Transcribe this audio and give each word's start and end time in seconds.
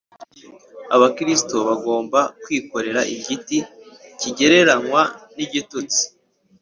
Abakristo 0.95 1.55
bagomba 1.69 2.19
kwikorera 2.43 3.01
igiti 3.15 3.57
kigereranywa 4.19 5.01
n’igitutsi 5.35 6.01